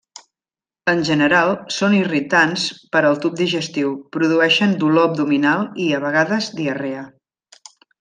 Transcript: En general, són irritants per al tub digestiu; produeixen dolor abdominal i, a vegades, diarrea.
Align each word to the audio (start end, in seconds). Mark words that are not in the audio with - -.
En 0.93 1.03
general, 1.09 1.51
són 1.75 1.97
irritants 1.97 2.65
per 2.97 3.03
al 3.11 3.21
tub 3.27 3.37
digestiu; 3.43 3.95
produeixen 4.19 4.77
dolor 4.85 5.09
abdominal 5.15 5.67
i, 5.87 5.91
a 6.01 6.05
vegades, 6.11 6.53
diarrea. 6.61 7.11